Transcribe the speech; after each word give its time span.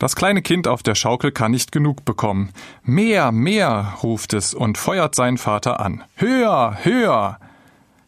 Das 0.00 0.16
kleine 0.16 0.40
Kind 0.40 0.66
auf 0.66 0.82
der 0.82 0.94
Schaukel 0.94 1.30
kann 1.30 1.50
nicht 1.50 1.72
genug 1.72 2.06
bekommen. 2.06 2.54
Mehr, 2.82 3.32
mehr, 3.32 3.98
ruft 4.02 4.32
es 4.32 4.54
und 4.54 4.78
feuert 4.78 5.14
seinen 5.14 5.36
Vater 5.36 5.78
an. 5.78 6.02
Höher, 6.16 6.78
höher. 6.82 7.38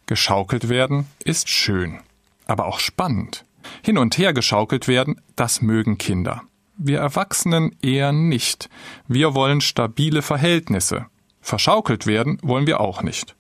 Geschaukelt 0.06 0.70
werden 0.70 1.06
ist 1.22 1.50
schön, 1.50 1.98
aber 2.46 2.64
auch 2.64 2.78
spannend. 2.78 3.44
Hin 3.82 3.98
und 3.98 4.16
her 4.16 4.32
geschaukelt 4.32 4.88
werden, 4.88 5.20
das 5.36 5.60
mögen 5.60 5.98
Kinder. 5.98 6.40
Wir 6.78 6.98
Erwachsenen 6.98 7.76
eher 7.83 8.13
nicht. 8.13 8.71
Wir 9.06 9.35
wollen 9.35 9.61
stabile 9.61 10.22
Verhältnisse. 10.22 11.04
Verschaukelt 11.43 12.06
werden 12.06 12.38
wollen 12.43 12.67
wir 12.67 12.81
auch 12.81 13.03
nicht. 13.03 13.37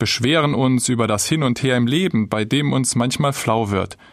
Beschweren 0.00 0.54
uns 0.56 0.88
über 0.88 1.06
das 1.06 1.28
Hin 1.28 1.44
und 1.44 1.62
Her 1.62 1.76
im 1.76 1.86
Leben, 1.86 2.28
bei 2.28 2.44
dem 2.44 2.72
uns 2.72 2.96
manchmal 2.96 3.32
flau 3.32 3.70
wird– 3.70 3.96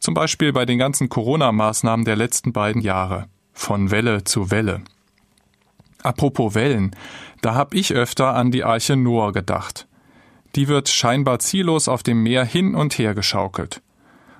zum 0.00 0.14
Beispiel 0.14 0.52
bei 0.52 0.64
den 0.66 0.78
ganzen 0.78 1.08
Corona-Maßnahmen 1.08 2.04
der 2.04 2.16
letzten 2.16 2.52
beiden 2.52 2.82
Jahre. 2.82 3.26
Von 3.52 3.90
Welle 3.90 4.24
zu 4.24 4.50
Welle. 4.50 4.82
Apropos 6.02 6.54
Wellen, 6.54 6.94
da 7.42 7.54
hab 7.54 7.74
ich 7.74 7.92
öfter 7.92 8.34
an 8.34 8.50
die 8.50 8.64
Arche 8.64 8.96
Noah 8.96 9.32
gedacht. 9.32 9.86
Die 10.54 10.68
wird 10.68 10.88
scheinbar 10.88 11.40
ziellos 11.40 11.88
auf 11.88 12.02
dem 12.02 12.22
Meer 12.22 12.44
hin 12.44 12.74
und 12.74 12.98
her 12.98 13.14
geschaukelt. 13.14 13.82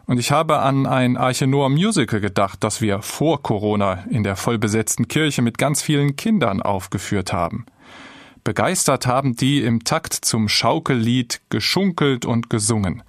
Und 0.07 0.19
ich 0.19 0.31
habe 0.33 0.61
an 0.61 0.87
ein 0.87 1.17
Arche 1.17 1.47
Noah 1.47 1.69
Musical 1.69 2.21
gedacht, 2.21 2.65
das 2.65 2.81
wir 2.81 3.03
vor 3.03 3.43
Corona 3.43 4.05
in 4.09 4.23
der 4.23 4.37
vollbesetzten 4.37 5.07
Kirche 5.07 5.43
mit 5.43 5.59
ganz 5.59 5.83
vielen 5.83 6.17
Kindern 6.17 6.63
aufgeführt 6.63 7.33
haben. 7.33 7.67
Begeistert 8.43 9.07
haben 9.07 9.37
die 9.37 9.61
im 9.61 9.85
Takt 9.85 10.15
zum 10.15 10.49
Schaukellied 10.49 11.43
geschunkelt 11.51 12.25
und 12.25 12.49
gesungen. 12.49 13.03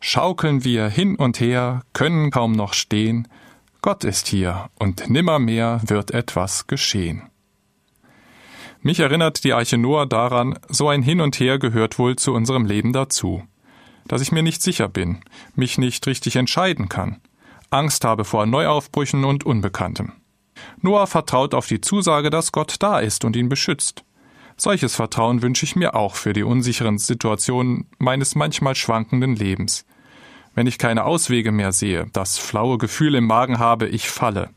Schaukeln 0.00 0.64
wir 0.64 0.88
hin 0.88 1.16
und 1.16 1.40
her, 1.40 1.82
können 1.92 2.30
kaum 2.30 2.52
noch 2.52 2.72
stehen, 2.72 3.28
Gott 3.80 4.04
ist 4.04 4.28
hier 4.28 4.70
und 4.78 5.08
nimmermehr 5.08 5.80
wird 5.86 6.10
etwas 6.10 6.66
geschehen. 6.66 7.22
Mich 8.80 9.00
erinnert 9.00 9.44
die 9.44 9.52
Arche 9.52 9.76
Noah 9.76 10.06
daran, 10.06 10.58
so 10.68 10.88
ein 10.88 11.02
Hin 11.02 11.20
und 11.20 11.38
Her 11.40 11.58
gehört 11.58 11.98
wohl 11.98 12.16
zu 12.16 12.32
unserem 12.32 12.64
Leben 12.64 12.92
dazu. 12.92 13.42
Dass 14.06 14.22
ich 14.22 14.32
mir 14.32 14.42
nicht 14.42 14.62
sicher 14.62 14.88
bin, 14.88 15.20
mich 15.54 15.78
nicht 15.78 16.06
richtig 16.06 16.36
entscheiden 16.36 16.88
kann, 16.88 17.20
Angst 17.70 18.04
habe 18.04 18.24
vor 18.24 18.46
Neuaufbrüchen 18.46 19.24
und 19.24 19.44
Unbekanntem. 19.44 20.12
Noah 20.80 21.06
vertraut 21.06 21.54
auf 21.54 21.66
die 21.66 21.80
Zusage, 21.80 22.30
dass 22.30 22.52
Gott 22.52 22.76
da 22.78 23.00
ist 23.00 23.24
und 23.24 23.36
ihn 23.36 23.48
beschützt. 23.48 24.04
Solches 24.60 24.96
Vertrauen 24.96 25.40
wünsche 25.40 25.64
ich 25.64 25.76
mir 25.76 25.94
auch 25.94 26.16
für 26.16 26.32
die 26.32 26.42
unsicheren 26.42 26.98
Situationen 26.98 27.86
meines 27.98 28.34
manchmal 28.34 28.74
schwankenden 28.74 29.36
Lebens. 29.36 29.86
Wenn 30.54 30.66
ich 30.66 30.78
keine 30.78 31.04
Auswege 31.04 31.52
mehr 31.52 31.70
sehe, 31.70 32.08
das 32.12 32.38
flaue 32.38 32.76
Gefühl 32.76 33.14
im 33.14 33.24
Magen 33.24 33.60
habe, 33.60 33.86
ich 33.86 34.08
falle. 34.08 34.50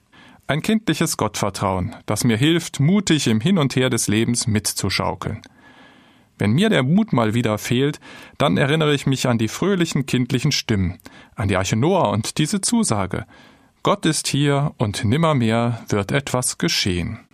Ein 0.47 0.63
kindliches 0.63 1.17
Gottvertrauen, 1.17 1.95
das 2.08 2.23
mir 2.23 2.35
hilft, 2.35 2.80
mutig 2.80 3.27
im 3.27 3.39
Hin 3.39 3.59
und 3.59 3.75
Her 3.75 3.91
des 3.91 4.08
Lebens 4.08 4.47
mitzuschaukeln. 4.47 5.43
Wenn 6.39 6.53
mir 6.53 6.69
der 6.69 6.81
Mut 6.81 7.13
mal 7.13 7.36
wieder 7.36 7.59
fehlt, 7.59 7.99
dann 8.39 8.58
erinnere 8.58 8.95
ich 8.95 9.05
mich 9.05 9.27
an 9.27 9.38
die 9.38 9.47
fröhlichen 9.47 10.08
kindlichen 10.08 10.52
Stimmen, 10.52 10.97
an 11.36 11.47
die 11.47 11.58
Arche 11.58 11.75
Noah 11.75 12.09
und 12.09 12.39
diese 12.39 12.59
Zusage. 12.59 13.27
Gott 13.83 14.08
ist 14.08 14.27
hier 14.27 14.73
und 14.80 15.05
nimmermehr 15.05 15.86
wird 15.89 16.11
etwas 16.11 16.58
geschehen. 16.58 17.27